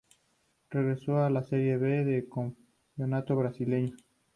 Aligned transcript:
Regresó 0.71 1.19
a 1.19 1.29
la 1.29 1.43
Serie 1.43 1.77
B 1.77 2.03
del 2.03 2.27
Campeonato 2.27 3.35
Brasileño. 3.35 3.93